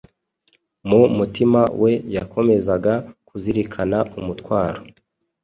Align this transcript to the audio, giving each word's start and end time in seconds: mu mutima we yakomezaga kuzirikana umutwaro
mu 0.87 1.01
mutima 1.17 1.61
we 1.81 1.91
yakomezaga 2.15 2.93
kuzirikana 3.27 3.99
umutwaro 4.19 4.81